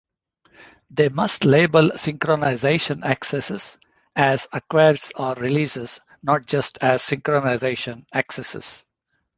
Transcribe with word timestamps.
They 0.89 1.09
must 1.09 1.45
label 1.45 1.91
synchronization 1.91 3.03
accesses 3.05 3.77
as 4.15 4.47
acquires 4.51 5.11
or 5.15 5.35
releases, 5.35 6.01
not 6.23 6.47
just 6.47 6.79
as 6.81 7.03
synchronization 7.03 8.07
accesses. 8.11 8.83